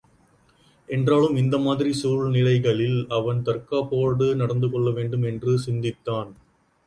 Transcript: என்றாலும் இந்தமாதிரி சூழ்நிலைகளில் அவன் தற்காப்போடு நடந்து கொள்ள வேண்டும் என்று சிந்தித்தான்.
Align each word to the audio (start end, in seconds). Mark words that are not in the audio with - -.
என்றாலும் 0.89 1.35
இந்தமாதிரி 1.35 1.91
சூழ்நிலைகளில் 1.91 2.97
அவன் 3.09 3.43
தற்காப்போடு 3.43 4.35
நடந்து 4.35 4.69
கொள்ள 4.69 4.89
வேண்டும் 4.91 5.23
என்று 5.23 5.59
சிந்தித்தான். 5.59 6.31